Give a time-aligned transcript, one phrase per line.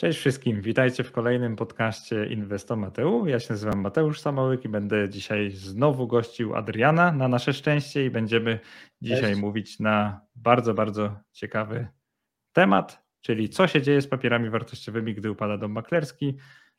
[0.00, 3.26] Cześć wszystkim, witajcie w kolejnym podcaście Inwestomateu.
[3.26, 8.10] Ja się nazywam Mateusz Samołyk i będę dzisiaj znowu gościł Adriana na nasze szczęście i
[8.10, 8.60] będziemy
[9.02, 9.40] dzisiaj Cześć.
[9.40, 11.88] mówić na bardzo, bardzo ciekawy
[12.52, 16.36] temat, czyli co się dzieje z papierami wartościowymi, gdy upada dom maklerski,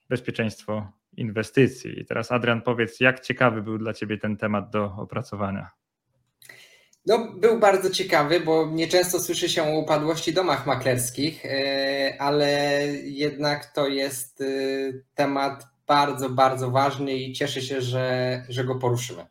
[0.09, 1.99] bezpieczeństwo inwestycji.
[1.99, 5.69] I teraz Adrian powiedz, jak ciekawy był dla Ciebie ten temat do opracowania?
[7.05, 13.65] No, był bardzo ciekawy, bo nieczęsto słyszy się o upadłości domach maklerskich, e, ale jednak
[13.65, 14.45] to jest e,
[15.15, 19.25] temat bardzo, bardzo ważny i cieszę się, że, że go poruszymy.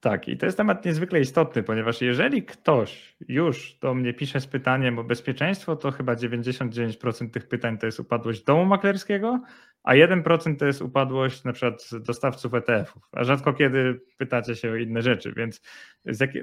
[0.00, 4.46] Tak, i to jest temat niezwykle istotny, ponieważ jeżeli ktoś już do mnie pisze z
[4.46, 9.40] pytaniem o bezpieczeństwo, to chyba 99% tych pytań to jest upadłość domu maklerskiego,
[9.86, 14.76] a 1% to jest upadłość na przykład dostawców ETF-ów, a rzadko kiedy pytacie się o
[14.76, 15.60] inne rzeczy, więc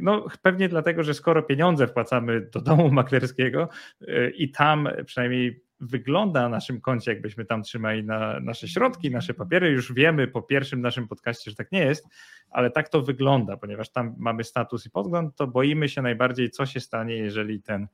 [0.01, 3.69] no, pewnie dlatego, że skoro pieniądze wpłacamy do domu maklerskiego
[4.01, 9.33] y, i tam przynajmniej wygląda na naszym koncie, jakbyśmy tam trzymali na nasze środki, nasze
[9.33, 9.69] papiery.
[9.69, 12.07] Już wiemy po pierwszym naszym podcaście, że tak nie jest,
[12.49, 16.65] ale tak to wygląda, ponieważ tam mamy status i podgląd, to boimy się najbardziej, co
[16.65, 17.87] się stanie, jeżeli ten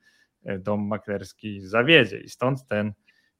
[0.44, 2.20] e, dom maklerski zawiedzie.
[2.20, 2.92] I stąd ten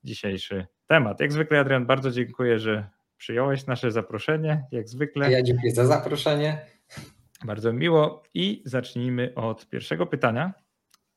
[0.05, 1.20] dzisiejszy temat.
[1.20, 4.65] Jak zwykle, Adrian, bardzo dziękuję, że przyjąłeś nasze zaproszenie.
[4.73, 5.33] Jak zwykle.
[5.33, 6.67] Ja dziękuję za zaproszenie.
[7.45, 8.23] Bardzo miło.
[8.34, 10.53] I zacznijmy od pierwszego pytania.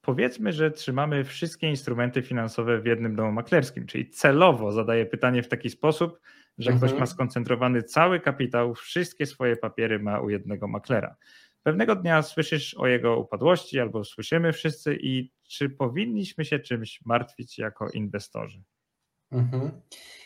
[0.02, 5.48] Powiedzmy, że trzymamy wszystkie instrumenty finansowe w jednym domu maklerskim, czyli celowo zadaję pytanie w
[5.48, 6.20] taki sposób,
[6.58, 6.90] że mhm.
[6.90, 11.16] ktoś ma skoncentrowany cały kapitał, wszystkie swoje papiery ma u jednego maklera.
[11.64, 17.58] Pewnego dnia słyszysz o jego upadłości albo słyszymy wszyscy i czy powinniśmy się czymś martwić
[17.58, 18.64] jako inwestorzy?
[19.34, 19.72] Mhm.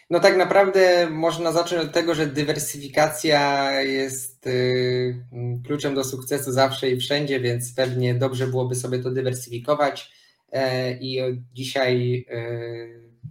[0.10, 5.26] No tak naprawdę można zacząć od tego, że dywersyfikacja jest y,
[5.66, 10.12] kluczem do sukcesu zawsze i wszędzie, więc pewnie dobrze byłoby sobie to dywersyfikować
[10.52, 12.48] e, i dzisiaj e,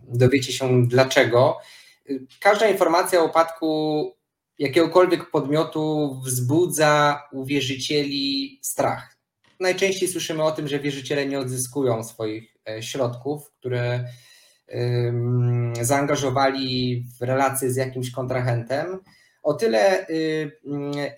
[0.09, 1.59] dowiecie się dlaczego.
[2.41, 4.13] Każda informacja o upadku
[4.59, 9.17] jakiegokolwiek podmiotu wzbudza u wierzycieli strach.
[9.61, 14.05] Najczęściej słyszymy o tym, że wierzyciele nie odzyskują swoich e, środków, które
[15.83, 18.99] zaangażowali w relacje z jakimś kontrahentem.
[19.43, 20.07] O tyle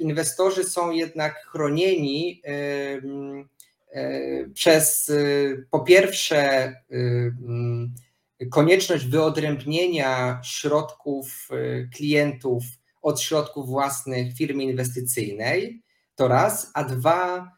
[0.01, 2.43] inwestorzy są jednak chronieni
[3.93, 6.75] e, przez y, po pierwsze
[8.51, 12.65] konieczność wyodrębnienia środków y, klientów
[13.03, 15.83] od środków własnych firmy inwestycyjnej,
[16.15, 17.53] to raz, a dwa,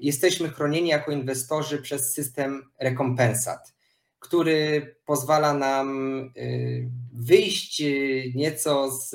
[0.00, 3.74] jesteśmy chronieni jako inwestorzy przez system rekompensat
[4.20, 9.10] który pozwala nam y, wyjść y, nieco z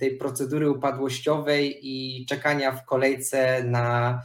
[0.00, 4.22] tej procedury upadłościowej i czekania w kolejce na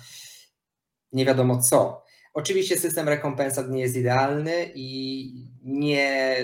[1.12, 2.04] nie wiadomo co.
[2.34, 5.30] Oczywiście system rekompensat nie jest idealny i
[5.64, 6.38] nie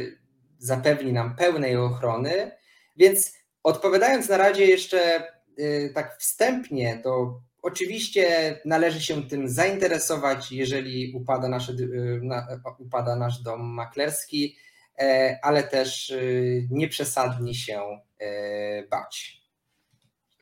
[0.58, 2.52] zapewni nam pełnej ochrony,
[2.98, 3.34] więc
[3.64, 5.24] odpowiadając na razie jeszcze
[5.60, 12.22] y, tak wstępnie, to Oczywiście należy się tym zainteresować, jeżeli upada, nasze, y,
[12.78, 14.56] upada nasz dom maklerski,
[15.00, 17.82] e, ale też y, nie przesadnie się
[18.20, 19.42] e, bać.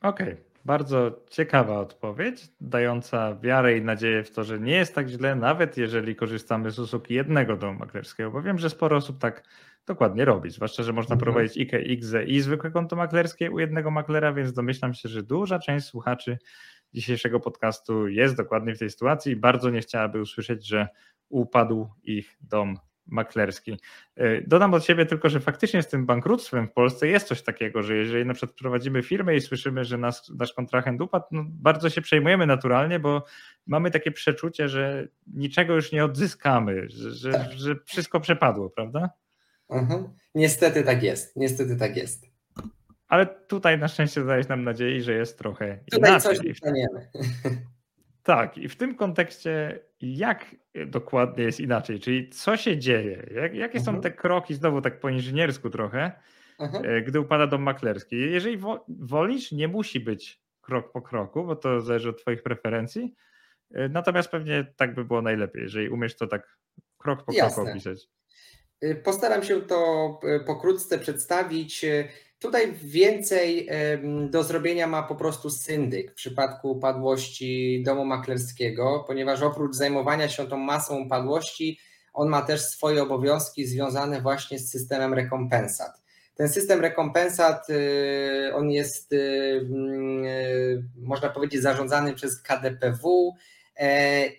[0.02, 0.44] Okej, okay.
[0.64, 5.76] bardzo ciekawa odpowiedź, dająca wiarę i nadzieję w to, że nie jest tak źle, nawet
[5.76, 9.42] jeżeli korzystamy z usług jednego domu maklerskiego, bo wiem, że sporo osób tak
[9.86, 11.20] dokładnie robi, zwłaszcza, że można mhm.
[11.20, 15.58] prowadzić IKE, IGZE i zwykłe konto maklerskie u jednego maklera, więc domyślam się, że duża
[15.58, 16.38] część słuchaczy
[16.94, 20.88] dzisiejszego podcastu jest dokładnie w tej sytuacji i bardzo nie chciałaby usłyszeć, że
[21.28, 22.78] upadł ich dom
[23.08, 23.78] maklerski.
[24.16, 27.82] E, dodam od siebie tylko, że faktycznie z tym bankructwem w Polsce jest coś takiego,
[27.82, 31.90] że jeżeli na przykład prowadzimy firmę i słyszymy, że nas, nasz kontrahent upadł, no bardzo
[31.90, 33.24] się przejmujemy naturalnie, bo
[33.66, 37.52] mamy takie przeczucie, że niczego już nie odzyskamy, że, że, tak.
[37.52, 39.10] że wszystko przepadło, prawda?
[39.70, 40.08] Mhm.
[40.34, 42.37] Niestety tak jest, niestety tak jest.
[43.08, 46.36] Ale tutaj na szczęście dajesz nam nadziei, że jest trochę tutaj inaczej.
[46.36, 47.08] coś dostaniemy.
[48.22, 53.78] Tak, i w tym kontekście jak dokładnie jest inaczej, czyli co się dzieje, jak, jakie
[53.78, 53.84] mhm.
[53.84, 56.12] są te kroki, znowu tak po inżyniersku trochę,
[56.58, 56.84] mhm.
[56.84, 58.16] E, gdy upada dom maklerski.
[58.16, 63.14] Jeżeli wolisz, nie musi być krok po kroku, bo to zależy od twoich preferencji,
[63.74, 66.58] e, natomiast pewnie tak by było najlepiej, jeżeli umiesz to tak
[66.98, 67.54] krok po Jasne.
[67.54, 68.08] kroku opisać.
[68.84, 71.84] Y, postaram się to y, pokrótce przedstawić.
[72.38, 73.68] Y, tutaj więcej
[74.30, 80.46] do zrobienia ma po prostu syndyk w przypadku upadłości domu maklerskiego, ponieważ oprócz zajmowania się
[80.46, 81.78] tą masą upadłości,
[82.12, 86.02] on ma też swoje obowiązki związane właśnie z systemem rekompensat.
[86.34, 87.66] Ten system rekompensat,
[88.54, 89.14] on jest,
[90.96, 93.34] można powiedzieć, zarządzany przez KDPW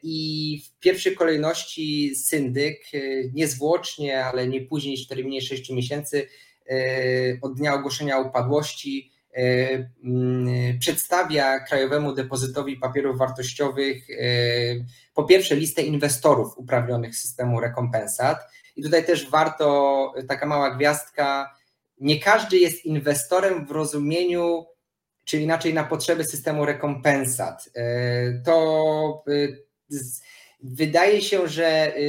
[0.03, 2.81] I w pierwszej kolejności syndyk
[3.33, 6.27] niezwłocznie, ale nie później niż w terminie 6 miesięcy
[7.41, 9.11] od dnia ogłoszenia upadłości
[10.03, 14.07] mm, przedstawia Krajowemu Depozytowi Papierów Wartościowych
[15.13, 18.37] po pierwsze listę inwestorów uprawnionych systemu rekompensat.
[18.75, 21.55] I tutaj też warto, taka mała gwiazdka,
[21.99, 24.65] nie każdy jest inwestorem w rozumieniu,
[25.25, 27.69] czy inaczej na potrzeby systemu rekompensat.
[27.75, 29.47] E, to e,
[30.63, 31.99] wydaje się, że e,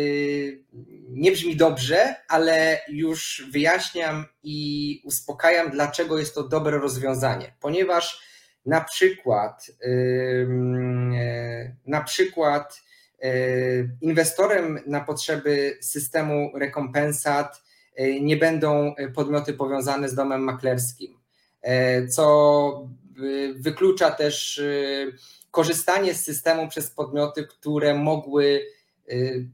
[1.08, 7.52] nie brzmi dobrze, ale już wyjaśniam i uspokajam, dlaczego jest to dobre rozwiązanie.
[7.60, 8.30] Ponieważ
[8.66, 9.70] na przykład,
[11.86, 12.82] na przykład
[14.00, 17.62] inwestorem na potrzeby systemu rekompensat
[18.00, 21.18] E, nie będą podmioty powiązane z domem maklerskim,
[22.08, 22.88] co
[23.56, 24.62] wyklucza też
[25.50, 28.66] korzystanie z systemu przez podmioty, które mogły,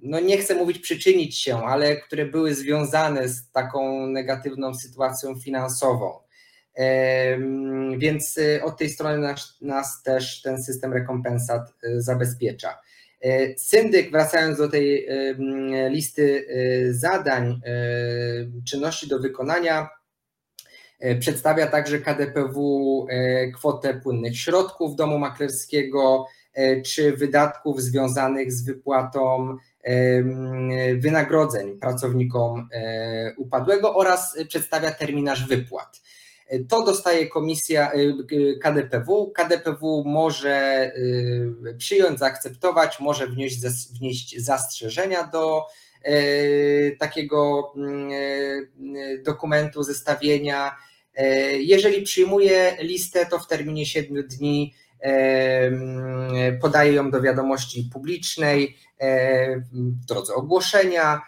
[0.02, 6.18] no nie chcę mówić przyczynić się, ale które były związane z taką negatywną sytuacją finansową.
[7.98, 12.78] Więc od tej strony nas, nas też ten system rekompensat zabezpiecza.
[13.20, 15.08] E, syndyk, wracając do tej
[15.90, 16.46] listy
[16.90, 17.60] zadań,
[18.68, 19.88] czynności do wykonania,
[21.20, 23.06] przedstawia także KDPW
[23.54, 26.26] kwotę płynnych środków domu maklerskiego
[26.84, 29.56] czy wydatków związanych z wypłatą
[30.96, 32.68] wynagrodzeń pracownikom
[33.36, 36.00] upadłego oraz przedstawia terminarz wypłat.
[36.68, 37.92] To dostaje komisja
[38.62, 39.32] KDPW.
[39.34, 40.90] KDPW może
[41.78, 43.60] przyjąć, zaakceptować, może wnieść,
[43.98, 45.66] wnieść zastrzeżenia do
[46.98, 48.10] takiego mm,
[49.24, 50.76] dokumentu, zestawienia.
[51.58, 58.76] Jeżeli przyjmuje listę, to w terminie 7 dni mm, podaje ją do wiadomości publicznej
[59.72, 61.22] w drodze ogłoszenia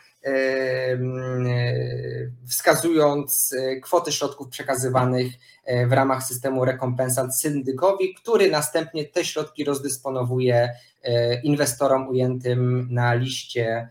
[2.49, 5.33] wskazując e, kwoty środków przekazywanych
[5.65, 10.71] e, w ramach systemu rekompensat syndykowi, który następnie te środki rozdysponowuje
[11.03, 13.89] e, inwestorom ujętym na liście,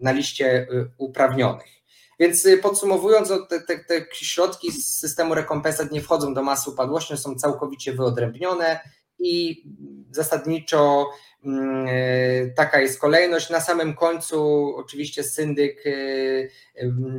[0.00, 0.66] na liście
[0.98, 1.76] uprawnionych.
[2.20, 7.16] Więc podsumowując, no, te, te, te środki z systemu rekompensat nie wchodzą do masy upadłości,
[7.16, 8.80] są całkowicie wyodrębnione
[9.18, 9.64] i
[10.10, 11.10] zasadniczo
[11.46, 13.50] Mm, e, taka jest kolejność.
[13.50, 15.90] Na samym końcu oczywiście syndyk e,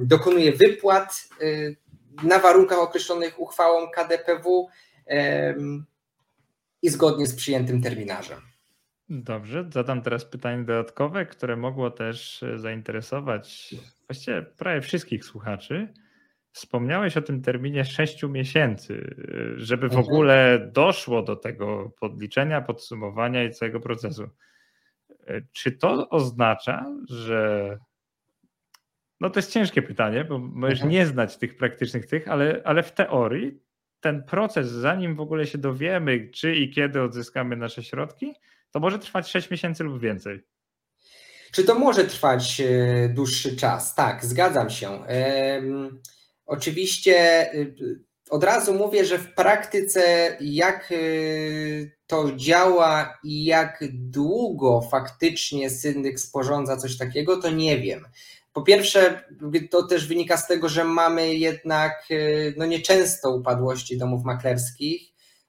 [0.02, 1.46] dokonuje wypłat e,
[2.28, 4.68] na warunkach określonych uchwałą KDPW
[6.82, 8.42] i zgodnie z przyjętym terminarzem.
[9.10, 13.76] Dobrze, zadam teraz pytanie dodatkowe, które mogło też zainteresować
[14.08, 15.94] właściwie prawie wszystkich słuchaczy.
[16.52, 19.16] Wspomniałeś o tym terminie 6 miesięcy,
[19.56, 20.06] żeby w mhm.
[20.06, 24.30] ogóle doszło do tego podliczenia, podsumowania i całego procesu.
[25.52, 27.78] Czy to oznacza, że.
[29.20, 30.92] No to jest ciężkie pytanie, bo możesz mhm.
[30.92, 33.60] nie znać tych praktycznych tych, ale, ale w teorii
[34.00, 38.34] ten proces, zanim w ogóle się dowiemy, czy i kiedy odzyskamy nasze środki,
[38.72, 40.44] to może trwać 6 miesięcy lub więcej.
[41.52, 43.96] Czy to może trwać e, dłuższy czas?
[43.96, 45.00] Tak, zgadzam się.
[46.46, 47.76] Oczywiście y,
[48.30, 50.02] od razu mówię, że w praktyce
[50.42, 58.06] jak y, to działa i jak długo faktycznie syndyk sporządza coś takiego, to nie wiem.
[58.54, 59.24] Po pierwsze,
[59.72, 62.08] to też wynika z tego, że mamy jednak
[62.58, 65.02] no nieczęsto upadłości domów maklerskich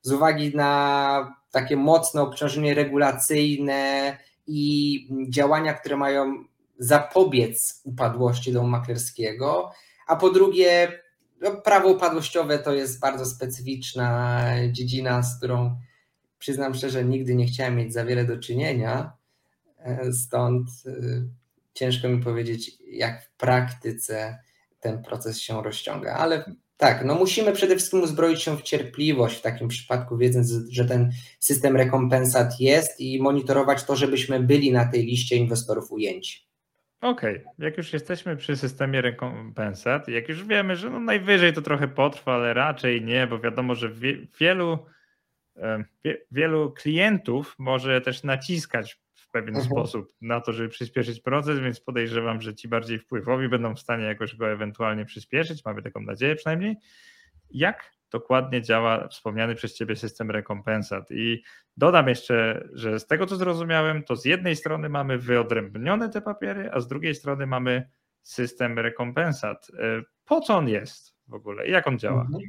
[0.03, 6.45] z uwagi na takie mocne obciążenie regulacyjne i działania, które mają
[6.79, 9.73] zapobiec upadłości domu maklerskiego
[10.09, 11.03] a po drugie,
[11.41, 15.81] no, prawo upadłościowe to jest bardzo specyficzna dziedzina, z którą
[16.39, 19.13] przyznam szczerze, nigdy nie chciałem mieć za wiele do czynienia.
[19.79, 20.93] E, stąd e,
[21.75, 24.39] ciężko mi powiedzieć, jak w praktyce
[24.81, 29.43] ten proces się rozciąga, ale tak, no musimy przede wszystkim uzbroić się w cierpliwość w
[29.43, 35.05] takim przypadku, wiedząc, że ten system rekompensat jest i monitorować to, żebyśmy byli na tej
[35.05, 36.49] liście inwestorów ujęci.
[37.01, 37.53] Okej, okay.
[37.59, 42.35] jak już jesteśmy przy systemie rekompensat, jak już wiemy, że no najwyżej to trochę potrwa,
[42.35, 43.91] ale raczej nie, bo wiadomo, że
[44.41, 44.79] wielu,
[46.31, 49.67] wielu klientów może też naciskać w pewien mhm.
[49.67, 54.05] sposób na to, żeby przyspieszyć proces, więc podejrzewam, że ci bardziej wpływowi będą w stanie
[54.05, 56.77] jakoś go ewentualnie przyspieszyć, mamy taką nadzieję przynajmniej.
[57.51, 61.11] Jak dokładnie działa wspomniany przez Ciebie system rekompensat.
[61.11, 61.43] I
[61.77, 66.71] dodam jeszcze, że z tego co zrozumiałem, to z jednej strony mamy wyodrębnione te papiery,
[66.73, 67.89] a z drugiej strony mamy
[68.23, 69.71] system rekompensat.
[69.79, 72.21] E, po co on jest w ogóle i jak on działa?
[72.21, 72.43] Mhm.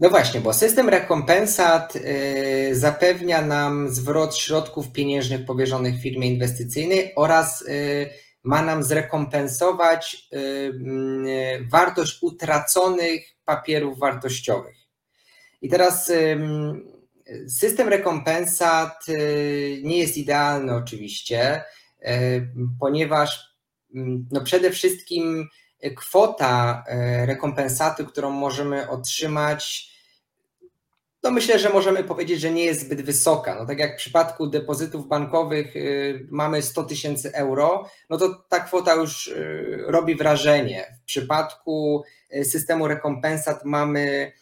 [0.00, 7.62] No właśnie, bo system rekompensat y, zapewnia nam zwrot środków pieniężnych powierzonych firmie inwestycyjnej oraz
[7.62, 8.10] y,
[8.42, 14.76] ma nam zrekompensować y, wartość utraconych papierów wartościowych.
[15.62, 16.12] I teraz
[17.48, 19.06] system rekompensat
[19.82, 21.64] nie jest idealny oczywiście,
[22.80, 23.56] ponieważ
[24.30, 25.48] no przede wszystkim
[25.96, 26.84] kwota
[27.26, 29.89] rekompensaty, którą możemy otrzymać,
[31.22, 33.54] no myślę, że możemy powiedzieć, że nie jest zbyt wysoka.
[33.54, 38.60] No tak jak w przypadku depozytów bankowych y, mamy 100 tysięcy euro, no to ta
[38.60, 40.98] kwota już y, robi wrażenie.
[41.02, 44.32] W przypadku y, systemu rekompensat mamy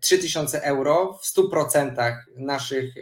[0.00, 2.94] 3000 euro w 100% naszych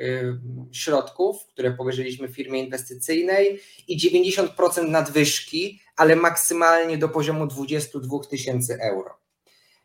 [0.73, 9.24] środków, które powierzyliśmy firmie inwestycyjnej i 90% nadwyżki, ale maksymalnie do poziomu 22 tysięcy euro.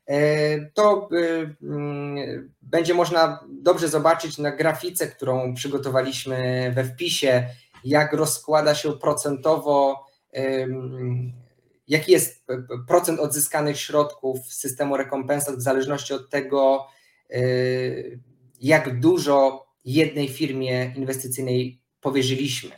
[0.10, 7.48] E, to y, mm, będzie można dobrze zobaczyć na grafice, którą przygotowaliśmy we wpisie,
[7.84, 10.06] jak rozkłada się procentowo,
[11.88, 12.46] jaki jest
[12.88, 16.88] procent odzyskanych środków systemu rekompensat w zależności od tego,
[17.32, 18.20] y,
[18.62, 22.72] jak dużo jednej firmie inwestycyjnej powierzyliśmy.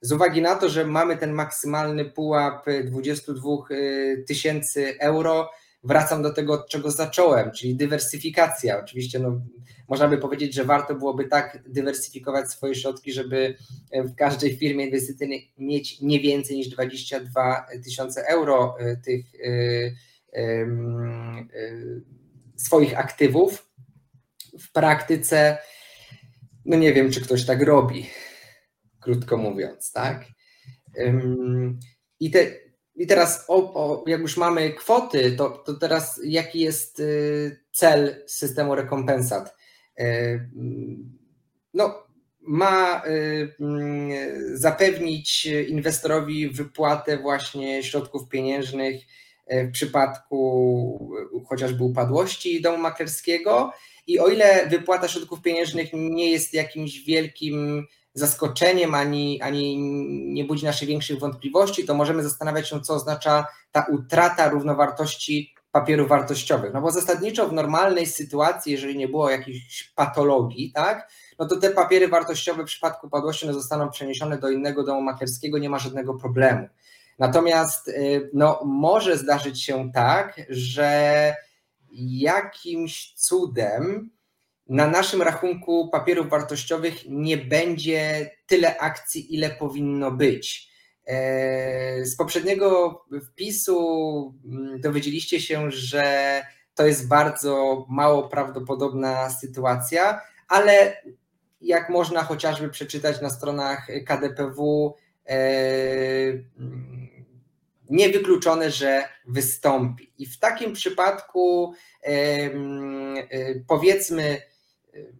[0.00, 5.50] Z uwagi na to, że mamy ten maksymalny pułap 22 y, tysięcy euro,
[5.86, 8.80] wracam do tego, od czego zacząłem, czyli dywersyfikacja.
[8.80, 9.40] Oczywiście no,
[9.88, 13.56] można by powiedzieć, że warto byłoby tak dywersyfikować swoje środki, żeby
[13.92, 20.40] w każdej firmie inwestycyjnej mieć nie więcej niż 22 tysiące euro e, tych y, y,
[21.54, 22.02] y,
[22.56, 23.70] swoich aktywów.
[24.60, 25.58] W praktyce,
[26.64, 28.06] no nie wiem, czy ktoś tak robi,
[29.00, 30.24] krótko mówiąc, tak?
[32.20, 32.65] I te
[32.96, 38.24] i teraz, o, o, jak już mamy kwoty, to, to teraz jaki jest y, cel
[38.26, 39.56] systemu rekompensat?
[40.00, 40.50] Y,
[41.74, 42.06] no,
[42.40, 44.10] ma y, mm,
[44.58, 49.02] zapewnić inwestorowi wypłatę właśnie środków pieniężnych
[49.50, 51.16] w przypadku
[51.48, 53.72] chociażby upadłości domu maklerskiego.
[54.06, 59.78] I o ile wypłata środków pieniężnych nie jest jakimś wielkim zaskoczeniem, ani, ani
[60.32, 66.08] nie budzi naszych większych wątpliwości, to możemy zastanawiać się, co oznacza ta utrata równowartości papierów
[66.08, 66.72] wartościowych.
[66.74, 71.70] No bo zasadniczo w normalnej sytuacji, jeżeli nie było jakichś patologii, tak, no to te
[71.70, 76.14] papiery wartościowe w przypadku upadłości one zostaną przeniesione do innego domu maklerskiego, nie ma żadnego
[76.14, 76.68] problemu.
[77.18, 81.34] Natomiast y, no, może zdarzyć się tak, że
[81.98, 84.10] jakimś cudem
[84.68, 90.68] na naszym rachunku papierów wartościowych nie będzie tyle akcji, ile powinno być.
[91.06, 96.42] E, z poprzedniego wpisu mm, dowiedzieliście się, że
[96.74, 101.02] to jest bardzo mało prawdopodobna sytuacja, ale
[101.60, 104.94] jak można chociażby przeczytać na stronach KDPW,
[105.26, 105.38] e,
[106.58, 107.08] mm,
[107.90, 110.12] niewykluczone, że wystąpi.
[110.18, 113.16] I w takim przypadku e, mm,
[113.66, 114.42] powiedzmy,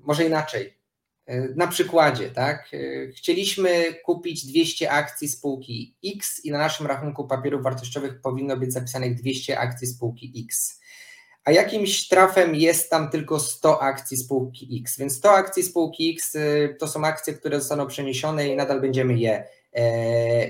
[0.01, 0.79] może inaczej,
[1.27, 2.69] e, na przykładzie, tak?
[2.75, 8.73] E, chcieliśmy kupić 200 akcji spółki X i na naszym rachunku papierów wartościowych powinno być
[8.73, 10.81] zapisanych 200 akcji spółki X.
[11.45, 16.37] A jakimś trafem jest tam tylko 100 akcji spółki X, więc 100 akcji spółki X
[16.37, 19.45] e, to są akcje, które zostaną przeniesione i nadal będziemy je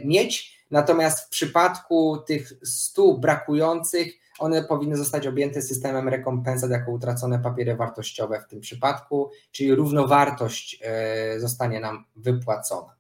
[0.04, 0.55] mieć.
[0.70, 7.76] Natomiast w przypadku tych 100 brakujących, one powinny zostać objęte systemem rekompensat jako utracone papiery
[7.76, 12.96] wartościowe w tym przypadku, czyli równowartość e, zostanie nam wypłacona.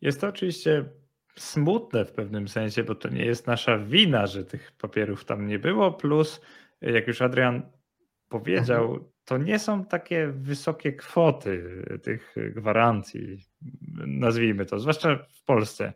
[0.00, 0.84] Jest to oczywiście
[1.36, 5.58] smutne w pewnym sensie, bo to nie jest nasza wina, że tych papierów tam nie
[5.58, 6.40] było, plus
[6.80, 7.62] jak już Adrian
[8.28, 9.11] powiedział, mhm.
[9.24, 13.38] To nie są takie wysokie kwoty tych gwarancji,
[14.06, 15.92] nazwijmy to, zwłaszcza w Polsce.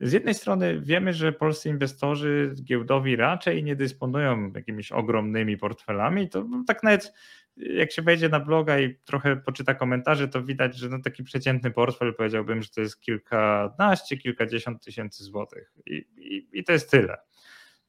[0.00, 6.28] Z jednej strony wiemy, że polscy inwestorzy giełdowi raczej nie dysponują jakimiś ogromnymi portfelami.
[6.28, 7.12] To tak nawet
[7.56, 11.70] jak się wejdzie na bloga i trochę poczyta komentarze, to widać, że no taki przeciętny
[11.70, 17.16] portfel powiedziałbym, że to jest kilkanaście, kilkadziesiąt tysięcy złotych i, i, i to jest tyle.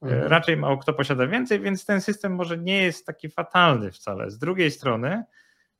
[0.02, 0.22] Mhm.
[0.22, 4.30] Raczej mało kto posiada więcej, więc ten system może nie jest taki fatalny wcale.
[4.30, 5.24] Z drugiej strony,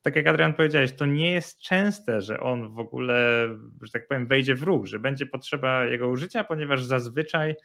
[0.01, 3.47] tak jak Adrian powiedziałeś, to nie jest częste, że on w ogóle,
[3.81, 7.55] że tak powiem, wejdzie w ruch, że będzie potrzeba jego użycia, ponieważ zazwyczaj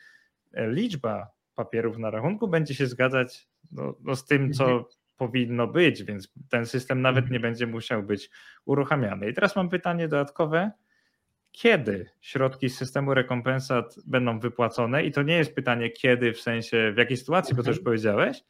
[0.53, 4.85] e, liczba papierów na rachunku będzie się zgadzać no, no z tym, co mhm.
[5.17, 7.33] powinno być, więc ten system nawet mhm.
[7.33, 8.31] nie będzie musiał być
[8.65, 9.31] uruchamiany.
[9.31, 10.71] I teraz mam pytanie dodatkowe.
[11.57, 15.05] Kiedy środki z systemu rekompensat będą wypłacone?
[15.05, 17.85] I to nie jest pytanie kiedy, w sensie w jakiej sytuacji, bo to już mhm.
[17.85, 18.45] powiedziałeś,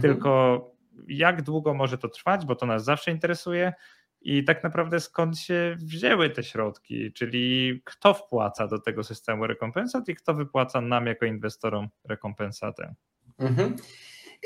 [0.00, 0.64] tylko
[1.08, 3.72] jak długo może to trwać, bo to nas zawsze interesuje
[4.20, 10.08] i tak naprawdę skąd się wzięły te środki, czyli kto wpłaca do tego systemu rekompensat
[10.08, 12.94] i kto wypłaca nam jako inwestorom rekompensatę.
[13.38, 13.76] Mhm.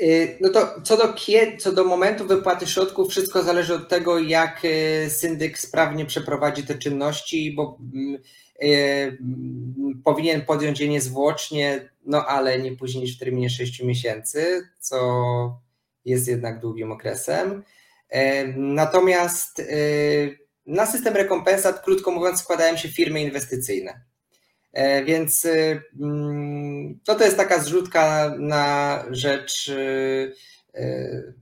[0.01, 1.15] Y, no to co do,
[1.59, 6.75] co do momentu wypłaty środków, wszystko zależy od tego, jak y, syndyk sprawnie przeprowadzi te
[6.75, 8.17] czynności, bo mm,
[8.63, 9.17] y,
[10.03, 15.61] powinien podjąć je niezwłocznie, no ale nie później niż w terminie 6 miesięcy, co
[16.05, 17.63] jest jednak długim okresem.
[18.55, 19.61] Natomiast
[20.65, 24.01] na system rekompensat, krótko mówiąc, składają się firmy inwestycyjne.
[24.73, 30.33] E, więc y, mm, to, to jest taka zrzutka na rzecz y,
[30.75, 31.33] y,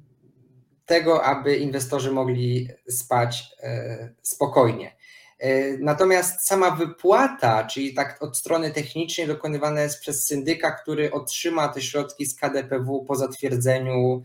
[0.86, 4.96] tego, aby inwestorzy mogli spać e, spokojnie.
[5.40, 11.68] E, natomiast sama wypłata, czyli tak od strony technicznej dokonywana jest przez syndyka, który otrzyma
[11.68, 14.24] te środki z KDPW po zatwierdzeniu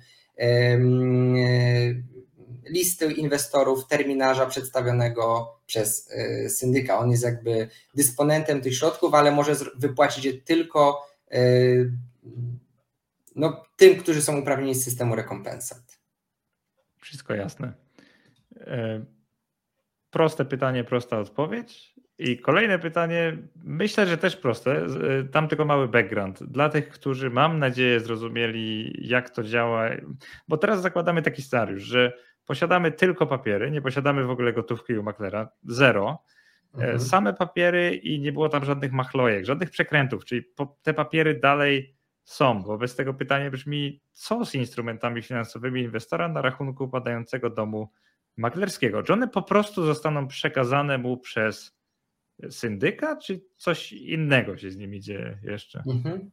[2.68, 6.98] listy inwestorów terminarza przedstawionego przez y, syndyka.
[6.98, 11.92] On jest jakby dysponentem tych środków, ale może wypłacić je tylko y,
[13.36, 15.98] no, tym, którzy są uprawnieni z systemu rekompensat.
[16.98, 17.72] Wszystko jasne.
[18.60, 19.04] E,
[20.10, 21.94] proste pytanie, prosta odpowiedź.
[22.18, 24.72] I kolejne pytanie, myślę, że też proste.
[24.72, 26.42] E, tam tylko mały background.
[26.42, 29.88] Dla tych, którzy mam nadzieję zrozumieli, jak to działa,
[30.48, 32.12] bo teraz zakładamy taki scenariusz, że
[32.46, 36.18] posiadamy tylko papiery, nie posiadamy w ogóle gotówki u maklera, zero.
[36.74, 37.00] E, mhm.
[37.00, 40.42] Same papiery i nie było tam żadnych machlojek, żadnych przekrętów, czyli
[40.82, 42.62] te papiery dalej są.
[42.62, 47.90] Wobec tego pytanie brzmi, co z instrumentami finansowymi inwestora na rachunku upadającego domu
[48.36, 49.02] maklerskiego?
[49.02, 51.76] Czy one po prostu zostaną przekazane mu przez
[52.50, 55.82] syndyka, czy coś innego się z nimi dzieje jeszcze?
[55.86, 56.30] Mhm.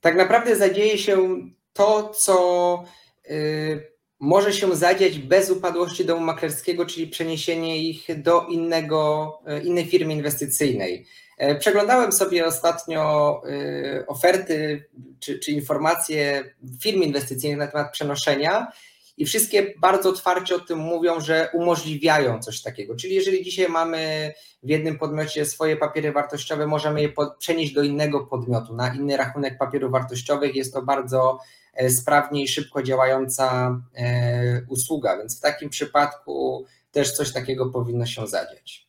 [0.00, 1.38] Tak naprawdę zadzieje się
[1.72, 2.84] to, co
[3.30, 3.91] y,
[4.22, 10.12] może się zadziać bez upadłości domu maklerskiego, czyli przeniesienie ich do innego, e, innej firmy
[10.12, 11.06] inwestycyjnej.
[11.38, 14.84] E, przeglądałem sobie ostatnio e, oferty
[15.20, 16.44] czy, czy informacje
[16.80, 18.72] firm inwestycyjnych na temat przenoszenia
[19.16, 22.96] i wszystkie bardzo otwarcie o tym mówią, że umożliwiają coś takiego.
[22.96, 24.32] Czyli jeżeli dzisiaj mamy
[24.62, 29.58] w jednym podmiocie swoje papiery wartościowe, możemy je przenieść do innego podmiotu, na inny rachunek
[29.58, 30.54] papierów wartościowych.
[30.54, 31.38] Jest to bardzo
[31.72, 38.06] E, sprawnie i szybko działająca e, usługa, więc w takim przypadku też coś takiego powinno
[38.06, 38.88] się zadziać.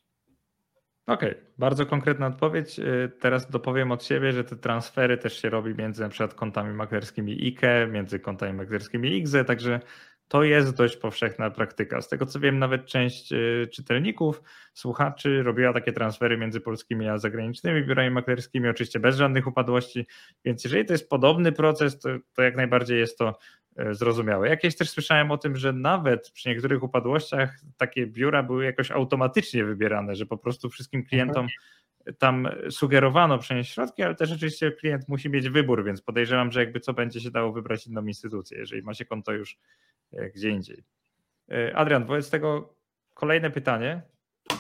[1.07, 1.45] Okej, okay.
[1.57, 2.79] bardzo konkretna odpowiedź.
[2.79, 2.83] E,
[3.19, 7.47] teraz dopowiem od siebie, że te transfery też się robi między na przykład kontami maklerskimi
[7.47, 9.79] IKE, między kontami maklerskimi IGZE, także
[10.33, 12.01] to jest dość powszechna praktyka.
[12.01, 14.41] Z tego co wiem, nawet część y, czytelników,
[14.73, 20.07] słuchaczy robiła takie transfery między polskimi a zagranicznymi biurami maklerskimi, oczywiście bez żadnych upadłości,
[20.45, 23.39] więc jeżeli to jest podobny proces, to, to jak najbardziej jest to
[23.79, 24.49] y, zrozumiałe.
[24.49, 29.65] Jakieś też słyszałem o tym, że nawet przy niektórych upadłościach takie biura były jakoś automatycznie
[29.65, 31.47] wybierane, że po prostu wszystkim klientom
[32.17, 36.79] tam sugerowano przenieść środki, ale też oczywiście klient musi mieć wybór, więc podejrzewam, że jakby
[36.79, 39.57] co będzie się dało wybrać inną instytucję, jeżeli ma się konto już
[40.13, 40.83] e, gdzie indziej.
[41.51, 42.75] E, Adrian, wobec tego
[43.13, 44.01] kolejne pytanie.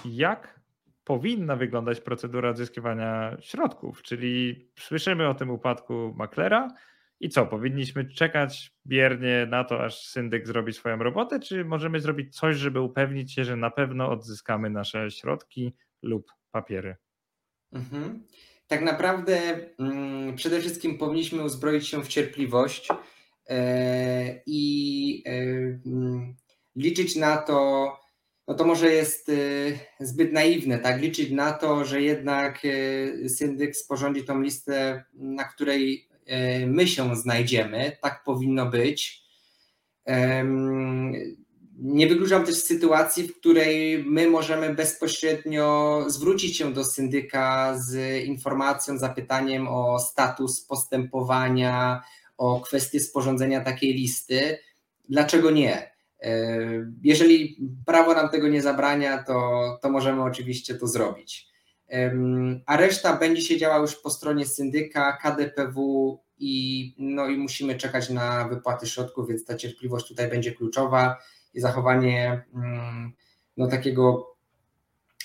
[0.05, 0.59] Jak
[1.03, 4.01] powinna wyglądać procedura odzyskiwania środków?
[4.01, 6.67] Czyli słyszymy o tym upadku maklera
[7.19, 12.35] i co, powinniśmy czekać biernie na to, aż syndyk zrobi swoją robotę, czy możemy zrobić
[12.35, 16.95] coś, żeby upewnić się, że na pewno odzyskamy nasze środki lub papiery?
[17.73, 18.23] Mhm.
[18.67, 19.39] Tak naprawdę
[19.79, 22.87] mm, przede wszystkim powinniśmy uzbroić się w cierpliwość
[23.49, 25.31] e, i e,
[25.85, 26.35] mm,
[26.75, 27.87] liczyć na to,
[28.47, 29.33] no to może jest e,
[29.99, 31.01] zbyt naiwne, tak?
[31.01, 32.59] Liczyć na to, że jednak
[33.27, 36.09] syndyk sporządzi tą listę, na której
[36.67, 37.97] my się znajdziemy.
[38.01, 39.23] Tak powinno być.
[41.85, 48.97] Nie wykluczam też sytuacji, w której my możemy bezpośrednio zwrócić się do syndyka z informacją,
[48.97, 52.03] zapytaniem o status postępowania,
[52.37, 54.57] o kwestię sporządzenia takiej listy.
[55.09, 55.91] Dlaczego nie?
[56.21, 56.31] E,
[57.03, 61.53] jeżeli prawo nam tego nie zabrania, to, to możemy oczywiście to zrobić.
[62.65, 68.09] A reszta będzie się działa już po stronie syndyka, KDPW i, no i musimy czekać
[68.09, 71.17] na wypłaty środków, więc ta cierpliwość tutaj będzie kluczowa
[71.53, 73.11] i zachowanie mm,
[73.57, 74.35] no, takiego,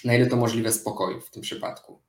[0.04, 2.00] na ile to możliwe, spokoju w tym przypadku.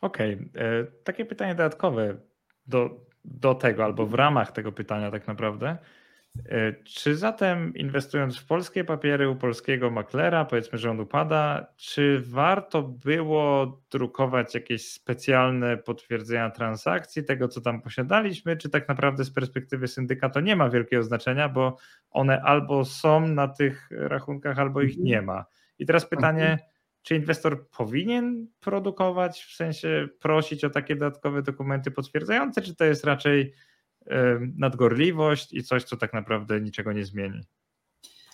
[0.00, 0.62] Okej, okay.
[0.62, 2.16] E, takie pytanie dodatkowe
[2.66, 5.78] do, do tego, albo w ramach tego pytania, tak naprawdę.
[6.48, 12.22] E, czy zatem inwestując w polskie papiery u polskiego maklera, powiedzmy, że on upada, czy
[12.26, 19.30] warto było drukować jakieś specjalne potwierdzenia transakcji tego, co tam posiadaliśmy, czy tak naprawdę z
[19.30, 21.76] perspektywy syndyka to nie ma wielkiego znaczenia, bo
[22.10, 25.44] one albo są na tych rachunkach, albo ich nie ma.
[25.78, 26.68] I teraz pytanie, mhm.
[27.02, 33.04] czy inwestor powinien produkować, w sensie prosić o takie dodatkowe dokumenty potwierdzające, czy to jest
[33.04, 33.54] raczej
[34.56, 37.40] nadgorliwość i coś, co tak naprawdę niczego nie zmieni.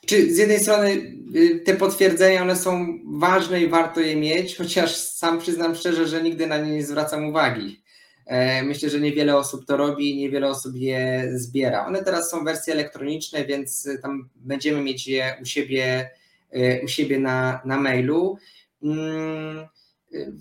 [0.07, 0.91] Czy z jednej strony
[1.37, 6.23] y, te potwierdzenia one są ważne i warto je mieć, chociaż sam przyznam szczerze, że
[6.23, 7.83] nigdy na nie nie zwracam uwagi.
[8.27, 11.87] E, myślę, że niewiele osób to robi, i niewiele osób je zbiera.
[11.87, 16.11] One teraz są wersje elektroniczne, więc tam będziemy mieć je u siebie,
[16.51, 18.39] e, u siebie na, na mailu.
[18.83, 19.67] Mm,
[20.15, 20.33] y,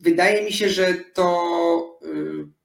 [0.00, 2.57] wydaje mi się, że to y,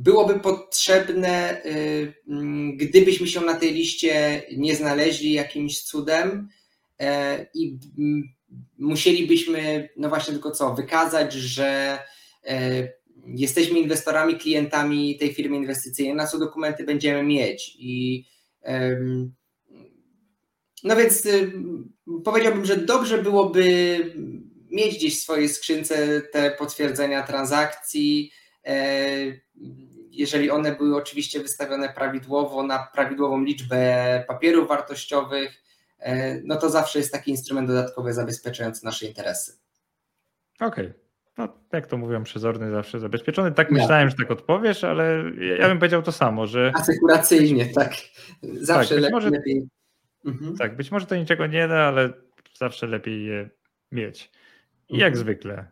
[0.00, 6.48] byłoby potrzebne, y, mm, gdybyśmy się na tej liście nie znaleźli jakimś cudem
[7.00, 8.22] e, i mm,
[8.78, 11.98] musielibyśmy, no właśnie tylko co, wykazać, że
[12.44, 12.88] e,
[13.26, 17.76] jesteśmy inwestorami, klientami tej firmy inwestycyjnej, na co dokumenty będziemy mieć.
[17.78, 18.24] I
[20.84, 21.52] no więc y,
[22.24, 23.64] powiedziałbym, że dobrze byłoby
[24.70, 28.32] mieć gdzieś w swojej skrzynce te potwierdzenia transakcji,
[28.66, 28.76] e,
[30.10, 35.62] jeżeli one były oczywiście wystawione prawidłowo na prawidłową liczbę papierów wartościowych,
[35.98, 39.52] e, no to zawsze jest taki instrument dodatkowy zabezpieczający nasze interesy.
[40.60, 40.86] Okej.
[40.86, 41.00] Okay.
[41.38, 43.52] No, jak to mówią, przezorny zawsze zabezpieczony.
[43.52, 44.10] Tak myślałem, ja.
[44.10, 45.22] że tak odpowiesz, ale
[45.58, 46.72] ja bym powiedział to samo, że.
[46.74, 47.92] Asekuracyjnie, tak.
[48.42, 49.12] Zawsze tak, lepiej.
[49.12, 49.68] Może, lepiej.
[50.26, 50.56] Mhm.
[50.56, 52.12] Tak, być może to niczego nie da, ale
[52.58, 53.50] zawsze lepiej je
[53.92, 54.30] mieć.
[54.88, 55.00] I mhm.
[55.00, 55.66] jak zwykle,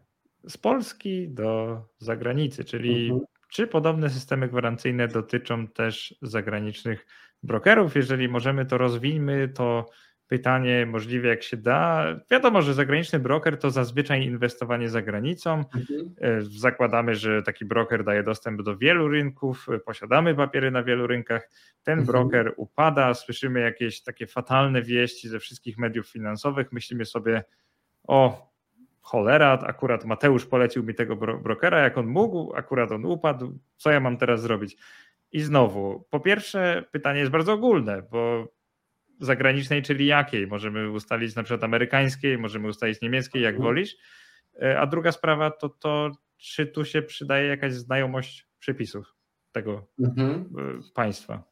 [0.49, 3.21] z Polski do zagranicy, czyli mhm.
[3.49, 7.07] Czy podobne systemy gwarancyjne dotyczą też zagranicznych
[7.43, 7.97] brokerów?
[7.97, 9.87] Jeżeli możemy, to rozwijmy to
[10.29, 12.07] pytanie możliwie jak się da.
[12.31, 15.65] Wiadomo, że zagraniczny broker to zazwyczaj inwestowanie za granicą.
[15.75, 16.15] Mhm.
[16.21, 21.51] E, zakładamy, że taki broker daje dostęp do wielu rynków, posiadamy papiery na wielu rynkach.
[21.83, 22.07] Ten mhm.
[22.07, 27.45] broker upada, słyszymy jakieś takie fatalne wieści ze wszystkich mediów finansowych, myślimy sobie,
[28.09, 28.48] o,
[29.11, 34.01] cholera, akurat Mateusz polecił mi tego brokera, jak on mógł, akurat on upadł, co ja
[34.01, 34.77] mam teraz zrobić?
[35.33, 38.49] I znowu, po pierwsze, pytanie jest bardzo ogólne, bo
[39.21, 40.47] zagranicznej, czyli jakiej?
[40.47, 43.65] Możemy ustalić na przykład amerykańskiej, możemy ustalić niemieckiej, jak mhm.
[43.65, 43.97] wolisz.
[44.63, 49.15] E, a druga sprawa to to, czy tu się przydaje jakaś znajomość przepisów
[49.53, 50.31] tego mhm.
[50.59, 51.43] E, państwa.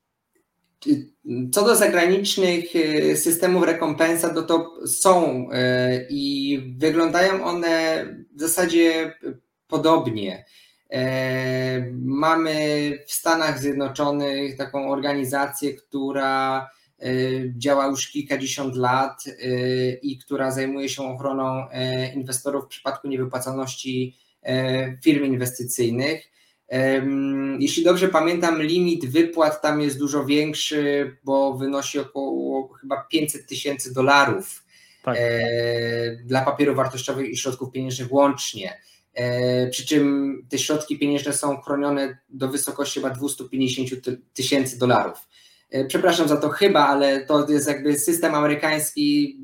[1.53, 8.05] Co do zagranicznych y, systemów rekompensat, no to są y, i wyglądają one
[8.37, 9.15] w zasadzie
[9.69, 10.45] podobnie.
[10.91, 12.55] E, mamy
[13.07, 16.71] w Stanach Zjednoczonych taką organizację, która
[17.57, 19.25] działa już kilkadziesiąt lat
[20.03, 26.31] i która zajmuje się ochroną e, inwestorów w przypadku niewypłacalności e, firm inwestycyjnych.
[27.59, 33.95] Jeśli dobrze pamiętam, limit wypłat tam jest dużo większy, bo wynosi około chyba 500 tysięcy
[33.95, 34.67] dolarów
[35.07, 35.17] tak.
[35.19, 38.81] E, dla papierów wartościowych i środków pieniężnych łącznie.
[39.15, 43.91] E, przy czym te środki pieniężne są chronione do wysokości chyba 250
[44.35, 45.29] tysięcy dolarów.
[45.71, 49.39] E, przepraszam za to chyba, ale to jest jakby system amerykański,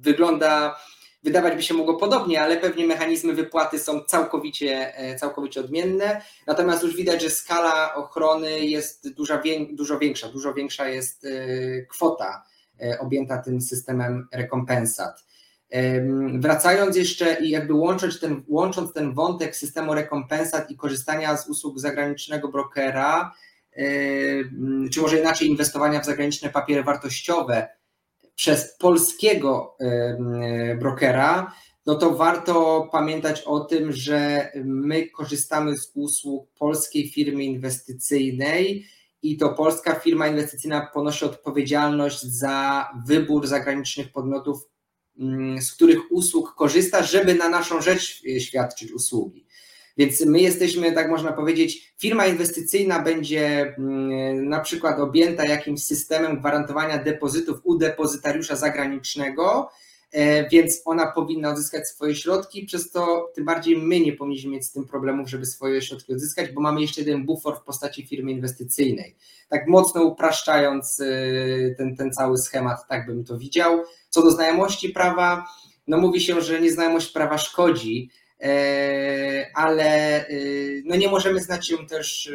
[0.00, 0.76] wygląda
[1.24, 6.20] Wydawać by się mogło podobnie, ale pewnie mechanizmy wypłaty są całkowicie, e, całkowicie odmienne.
[6.46, 9.40] Natomiast już widać, że skala ochrony jest dużo,
[9.72, 10.28] dużo większa.
[10.28, 11.28] Dużo większa jest e,
[11.82, 12.44] kwota
[12.80, 15.24] e, objęta tym systemem rekompensat.
[16.34, 21.78] Wracając jeszcze i jakby łącząc ten, łącząc ten wątek systemu rekompensat i korzystania z usług
[21.78, 23.34] zagranicznego brokera,
[24.92, 27.68] czy może inaczej inwestowania w zagraniczne papiery wartościowe,
[28.34, 29.76] przez polskiego
[30.78, 31.52] brokera,
[31.86, 38.86] no to warto pamiętać o tym, że my korzystamy z usług polskiej firmy inwestycyjnej
[39.22, 44.68] i to polska firma inwestycyjna ponosi odpowiedzialność za wybór zagranicznych podmiotów,
[45.60, 49.46] z których usług korzysta, żeby na naszą rzecz świadczyć usługi.
[49.96, 56.38] Więc my jesteśmy, tak można powiedzieć, firma inwestycyjna będzie mm, na przykład objęta jakimś systemem
[56.38, 59.70] gwarantowania depozytów u depozytariusza zagranicznego,
[60.12, 64.64] e, więc ona powinna odzyskać swoje środki, przez to tym bardziej my nie powinniśmy mieć
[64.66, 68.32] z tym problemów, żeby swoje środki odzyskać, bo mamy jeszcze jeden bufor w postaci firmy
[68.32, 69.16] inwestycyjnej.
[69.48, 71.04] Tak mocno upraszczając e,
[71.74, 73.84] ten, ten cały schemat, tak bym to widział.
[74.10, 75.46] Co do znajomości prawa,
[75.86, 78.10] no mówi się, że nieznajomość prawa szkodzi,
[79.54, 80.24] ale
[80.84, 82.32] no nie możemy znać się też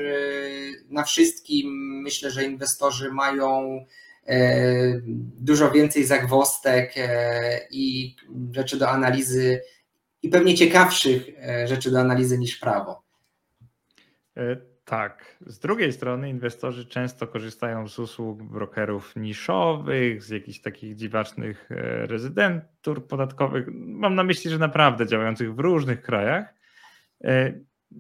[0.90, 2.02] na wszystkim.
[2.04, 3.86] Myślę, że inwestorzy mają
[5.40, 6.94] dużo więcej zagwostek
[7.72, 8.16] i
[8.52, 9.62] rzeczy do analizy
[10.24, 11.24] i pewnie ciekawszych
[11.66, 13.04] rzeczy do analizy niż prawo.
[14.90, 15.38] Tak.
[15.46, 22.06] Z drugiej strony inwestorzy często korzystają z usług brokerów niszowych, z jakichś takich dziwacznych e,
[22.06, 23.68] rezydentur podatkowych.
[23.74, 26.54] Mam na myśli, że naprawdę działających w różnych krajach
[27.24, 27.54] e,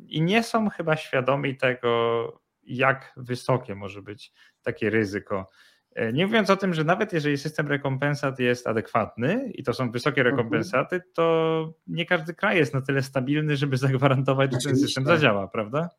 [0.07, 5.49] i nie są chyba świadomi tego, jak wysokie może być takie ryzyko.
[5.95, 9.91] E, nie mówiąc o tym, że nawet jeżeli system rekompensat jest adekwatny i to są
[9.91, 10.35] wysokie mhm.
[10.35, 15.47] rekompensaty, to nie każdy kraj jest na tyle stabilny, żeby zagwarantować, że ten system zadziała,
[15.47, 15.89] prawda?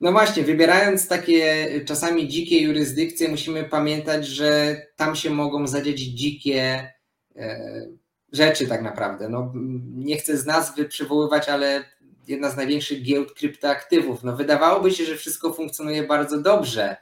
[0.00, 6.92] No właśnie, wybierając takie czasami dzikie jurysdykcje, musimy pamiętać, że tam się mogą zadziać dzikie
[7.36, 7.86] e,
[8.32, 9.28] rzeczy tak naprawdę.
[9.28, 9.52] No,
[9.94, 11.84] nie chcę z nazwy przywoływać, ale
[12.28, 14.22] jedna z największych giełd kryptoaktywów.
[14.22, 16.96] No, wydawałoby się, że wszystko funkcjonuje bardzo dobrze,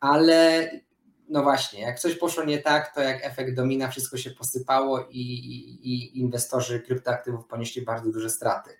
[0.00, 0.70] ale
[1.28, 5.20] no właśnie, jak coś poszło nie tak, to jak efekt domina, wszystko się posypało i,
[5.20, 8.70] i, i inwestorzy kryptoaktywów ponieśli bardzo duże straty.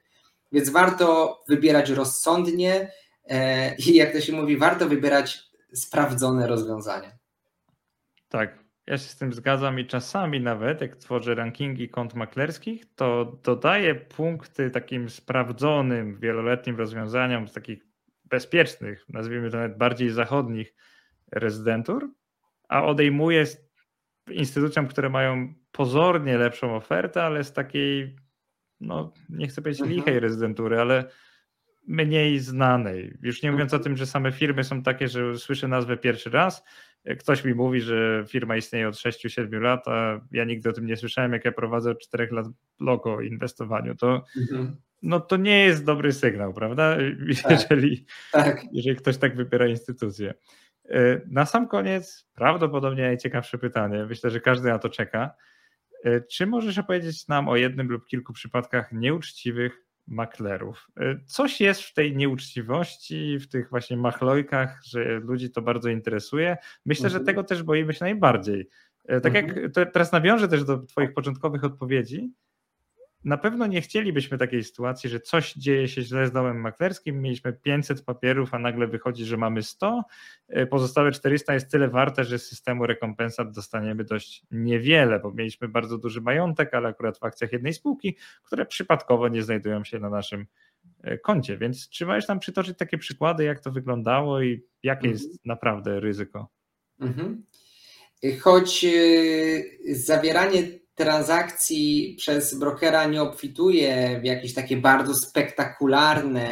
[0.52, 2.92] Więc warto wybierać rozsądnie,
[3.78, 7.10] I jak to się mówi, warto wybierać sprawdzone rozwiązania.
[8.28, 13.38] Tak, ja się z tym zgadzam i czasami nawet jak tworzę rankingi kont maklerskich, to
[13.44, 17.86] dodaję punkty takim sprawdzonym, wieloletnim rozwiązaniom z takich
[18.24, 20.74] bezpiecznych, nazwijmy to nawet bardziej zachodnich
[21.32, 22.10] rezydentur,
[22.68, 23.44] a odejmuję
[24.30, 28.16] instytucjom, które mają pozornie lepszą ofertę, ale z takiej,
[28.80, 29.96] no nie chcę powiedzieć mhm.
[29.96, 31.04] lichej rezydentury, ale
[31.86, 33.18] mniej znanej.
[33.22, 36.64] Już nie mówiąc o tym, że same firmy są takie, że słyszę nazwę pierwszy raz.
[37.18, 40.96] Ktoś mi mówi, że firma istnieje od 6-7 lat, a ja nigdy o tym nie
[40.96, 42.46] słyszałem, jak ja prowadzę od 4 lat
[42.80, 43.94] logo o inwestowaniu.
[43.94, 44.76] To, mhm.
[45.02, 46.96] no, to nie jest dobry sygnał, prawda?
[47.42, 47.50] Tak.
[47.50, 48.62] Jeżeli, tak.
[48.72, 50.34] jeżeli ktoś tak wybiera instytucję.
[50.90, 55.34] E, na sam koniec, prawdopodobnie najciekawsze pytanie, myślę, że każdy na to czeka.
[56.04, 60.86] E, czy możesz opowiedzieć nam o jednym lub kilku przypadkach nieuczciwych maklerów.
[61.00, 66.56] Y, coś jest w tej nieuczciwości, w tych właśnie machlojkach, że ludzi to bardzo interesuje.
[66.86, 67.20] Myślę, mhm.
[67.20, 68.68] że tego też boimy się najbardziej.
[69.10, 69.62] Y, tak mhm.
[69.62, 72.32] jak teraz nawiążę też do Twoich początkowych odpowiedzi,
[73.24, 77.52] na pewno nie chcielibyśmy takiej sytuacji, że coś dzieje się źle z domem maklerskim, mieliśmy
[77.52, 80.02] 500 papierów, a nagle wychodzi, że mamy 100,
[80.48, 85.68] e, pozostałe 400 jest tyle warte, że z systemu rekompensat dostaniemy dość niewiele, bo mieliśmy
[85.68, 90.10] bardzo duży majątek, ale akurat w akcjach jednej spółki, które przypadkowo nie znajdują się na
[90.10, 90.46] naszym
[91.02, 91.58] e, koncie.
[91.58, 95.12] Więc czy możesz nam przytoczyć takie przykłady, jak to wyglądało i jakie mhm.
[95.12, 96.48] jest naprawdę ryzyko?
[97.00, 97.44] Mhm.
[98.40, 100.62] Choć e, zawieranie
[101.00, 106.48] transakcji przez brokera nie obfituje w jakieś takie bardzo spektakularne,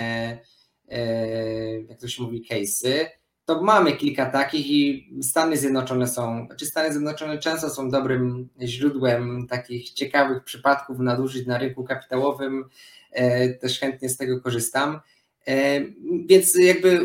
[0.88, 3.06] e, jak to się mówi, case'y,
[3.44, 8.48] to mamy kilka takich i Stany Zjednoczone są, czy znaczy Stany Zjednoczone często są dobrym
[8.62, 12.64] źródłem takich ciekawych przypadków nadużyć na rynku kapitałowym,
[13.12, 15.00] e, też chętnie z tego korzystam.
[15.46, 15.80] E,
[16.26, 17.00] więc jakby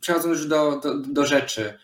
[0.00, 1.78] przechodząc już do, do, do rzeczy,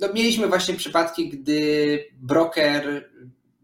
[0.00, 3.10] no mieliśmy właśnie przypadki, gdy broker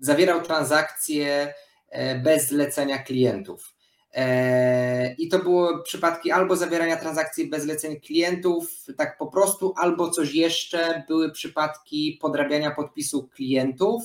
[0.01, 1.55] zawierał transakcje
[1.89, 3.75] e, bez zlecenia klientów.
[4.15, 10.11] E, I to były przypadki albo zawierania transakcji bez zleceń klientów, tak po prostu, albo
[10.11, 14.03] coś jeszcze, były przypadki podrabiania podpisu klientów.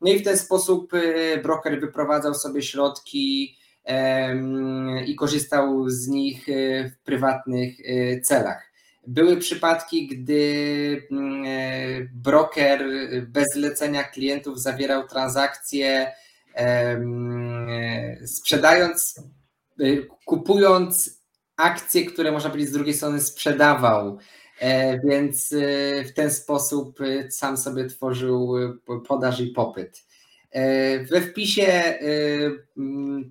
[0.00, 3.56] No i w ten sposób e, broker wyprowadzał sobie środki
[5.06, 6.46] i korzystał z nich
[6.90, 7.76] w prywatnych
[8.22, 8.72] celach.
[9.06, 12.86] Były przypadki, gdy mm, e, broker
[13.28, 16.12] bez zlecenia klientów zawierał transakcje
[16.54, 17.00] e,
[18.26, 19.20] sprzedając,
[19.80, 19.84] e,
[20.24, 21.20] kupując
[21.56, 24.18] akcje, które można powiedzieć z drugiej strony sprzedawał.
[25.04, 25.54] Więc
[26.06, 26.98] w ten sposób
[27.30, 28.52] sam sobie tworzył
[29.08, 30.05] podaż i popyt.
[30.56, 31.98] E, we wpisie e,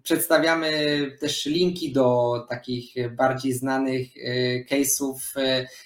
[0.04, 0.72] przedstawiamy
[1.20, 5.34] też linki do takich bardziej znanych e, case'ów,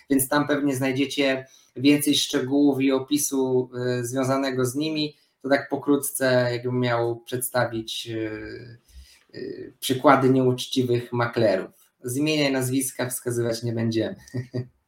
[0.10, 3.70] więc tam pewnie znajdziecie więcej szczegółów i opisu
[4.02, 5.16] związanego z nimi.
[5.42, 8.10] To tak pokrótce, jakbym miał przedstawić
[9.80, 11.72] przykłady nieuczciwych maklerów.
[12.04, 14.16] Z imienia i nazwiska wskazywać nie będziemy.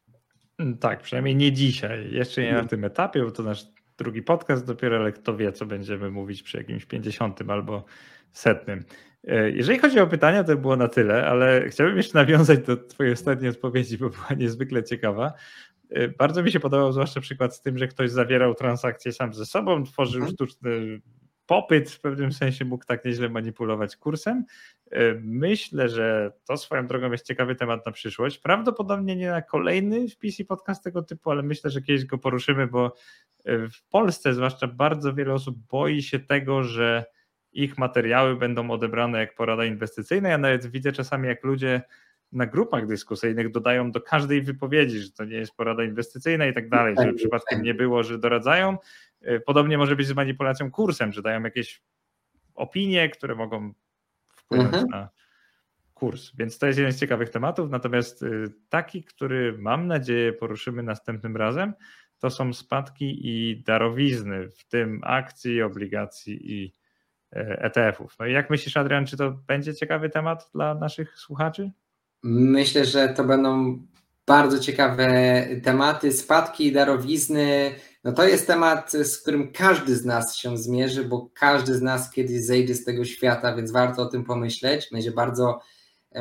[0.80, 2.12] Tak, przynajmniej nie dzisiaj.
[2.12, 5.66] Jeszcze nie na tym etapie, bo to nasz drugi podcast dopiero, ale kto wie, co
[5.66, 7.86] będziemy mówić przy jakimś 50 albo
[8.32, 8.84] setnym.
[9.28, 13.14] E, jeżeli chodzi o pytania, to było na tyle, ale chciałbym jeszcze nawiązać do Twojej
[13.14, 15.34] ostatniej odpowiedzi, bo była niezwykle ciekawa.
[15.90, 19.46] E, bardzo mi się podobał zwłaszcza przykład z tym, że ktoś zawierał transakcje sam ze
[19.46, 20.34] sobą, tworzył mhm.
[20.34, 21.02] sztuczny
[21.46, 24.46] popyt, w pewnym sensie mógł tak nieźle manipulować kursem.
[25.22, 28.38] Myślę, że to swoją drogą jest ciekawy temat na przyszłość.
[28.38, 32.68] Prawdopodobnie nie na kolejny wpis i podcast tego typu, ale myślę, że kiedyś go poruszymy,
[32.68, 32.96] bo
[33.46, 37.06] w Polsce zwłaszcza bardzo wiele osób boi się tego, że
[37.52, 40.30] ich materiały będą odebrane jak porada inwestycyjna.
[40.30, 41.82] Ja nawet widzę czasami, jak ludzie
[42.32, 46.70] na grupach dyskusyjnych dodają do każdej wypowiedzi, że to nie jest porada inwestycyjna i tak
[46.70, 48.78] dalej, żeby przypadkiem nie było, że doradzają.
[49.46, 51.82] Podobnie może być z manipulacją kursem, że dają jakieś
[52.56, 53.74] opinie, które mogą
[54.52, 54.90] wpłynąć mhm.
[54.90, 55.10] na
[55.94, 56.32] kurs.
[56.38, 57.70] Więc to jest jeden z ciekawych tematów.
[57.70, 61.74] Natomiast y, taki, który mam nadzieję poruszymy następnym razem,
[62.20, 66.74] to są spadki i darowizny, w tym akcji, obligacji i
[67.32, 68.16] ETF-ów.
[68.20, 71.72] No i jak myślisz, Adrian, czy to będzie ciekawy temat dla naszych słuchaczy?
[72.24, 73.80] Myślę, że to będą
[74.28, 75.08] bardzo ciekawe
[75.64, 76.12] tematy.
[76.12, 77.76] Spadki i darowizny.
[78.04, 82.12] No to jest temat, z którym każdy z nas się zmierzy, bo każdy z nas
[82.12, 84.90] kiedyś zejdzie z tego świata, więc warto o tym pomyśleć.
[84.92, 85.60] Będzie bardzo,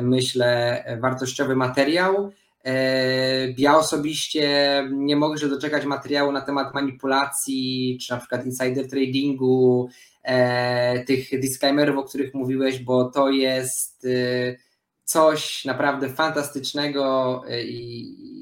[0.01, 2.31] myślę, wartościowy materiał.
[2.65, 4.49] E, ja osobiście
[4.91, 9.89] nie mogę się doczekać materiału na temat manipulacji, czy na przykład insider tradingu,
[10.23, 14.55] e, tych disclaimerów, o których mówiłeś, bo to jest e,
[15.03, 18.40] coś naprawdę fantastycznego i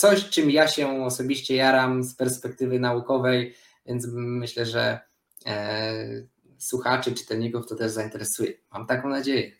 [0.00, 3.54] coś, czym ja się osobiście jaram z perspektywy naukowej,
[3.86, 5.00] więc myślę, że
[6.58, 8.52] słuchaczy, czytelników to też zainteresuje.
[8.72, 9.52] Mam taką nadzieję.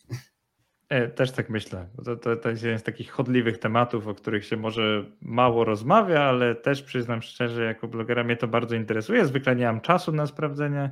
[0.89, 1.89] E, też tak myślę.
[2.05, 6.23] To, to, to jest jeden z takich chodliwych tematów, o których się może mało rozmawia,
[6.23, 9.27] ale też przyznam szczerze, jako blogera mnie to bardzo interesuje.
[9.27, 10.91] Zwykle nie mam czasu na sprawdzenie e,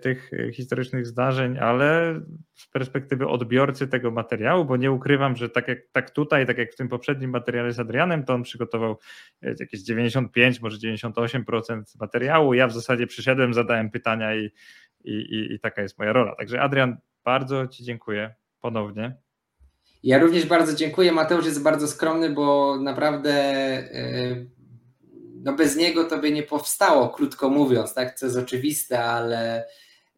[0.00, 2.20] tych e, historycznych zdarzeń, ale
[2.54, 6.72] z perspektywy odbiorcy tego materiału, bo nie ukrywam, że tak jak tak tutaj, tak jak
[6.72, 8.98] w tym poprzednim materiale z Adrianem, to on przygotował
[9.60, 12.54] jakieś 95, może 98% materiału.
[12.54, 14.50] Ja w zasadzie przyszedłem, zadałem pytania i,
[15.04, 16.34] i, i, i taka jest moja rola.
[16.36, 19.16] Także Adrian, bardzo Ci dziękuję ponownie.
[20.02, 21.12] Ja również bardzo dziękuję.
[21.12, 24.46] Mateusz jest bardzo skromny, bo naprawdę e,
[25.44, 28.18] no bez niego to by nie powstało, krótko mówiąc, tak?
[28.18, 29.64] Co jest oczywiste, ale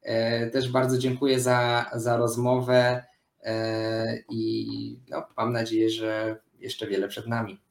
[0.02, 3.04] e, też bardzo dziękuję za, za rozmowę
[3.42, 4.66] e, i
[5.10, 7.64] no, mam nadzieję, że jeszcze wiele przed nami.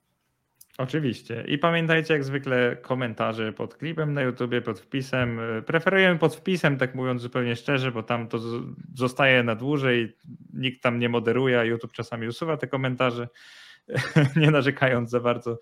[0.77, 1.43] Oczywiście.
[1.47, 5.39] I pamiętajcie, jak zwykle, komentarze pod klipem na YouTubie, pod wpisem.
[5.65, 8.39] Preferujemy pod wpisem, tak mówiąc zupełnie szczerze, bo tam to
[8.95, 10.17] zostaje na dłużej.
[10.53, 13.27] Nikt tam nie moderuje, a YouTube czasami usuwa te komentarze,
[14.41, 15.59] nie narzekając za bardzo.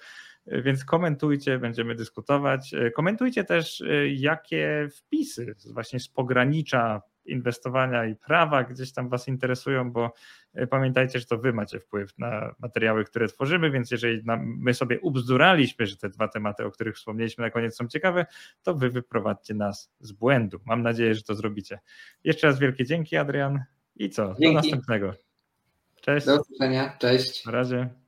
[0.48, 2.72] Więc komentujcie, będziemy dyskutować.
[2.96, 3.84] Komentujcie też,
[4.16, 10.14] jakie wpisy właśnie z pogranicza inwestowania i prawa gdzieś tam Was interesują, bo
[10.54, 15.00] e, pamiętajcie, że to Wy macie wpływ na materiały, które tworzymy, więc jeżeli my sobie
[15.00, 18.26] ubzduraliśmy, że te dwa tematy, o których wspomnieliśmy na koniec są ciekawe,
[18.64, 20.60] to Wy wyprowadźcie nas z błędu.
[20.66, 21.80] Mam nadzieję, że to zrobicie.
[22.24, 23.64] Jeszcze raz wielkie dzięki, Adrian.
[23.96, 24.26] I co?
[24.26, 24.44] Dzięki.
[24.44, 25.14] Do następnego.
[26.02, 26.26] Cześć.
[26.26, 26.98] Do usłyszenia.
[27.00, 27.46] Cześć.
[27.46, 28.01] Na razie.